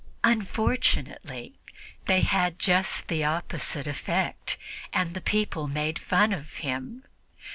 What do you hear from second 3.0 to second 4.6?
the opposite effect,